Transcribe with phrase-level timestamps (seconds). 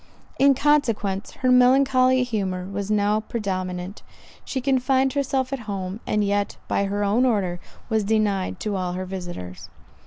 [0.39, 4.01] In consequence, her melancholy humour was now predominant;
[4.43, 8.93] she confined herself at home, and yet, by her own order, was denied to all
[8.93, 9.69] her visitors.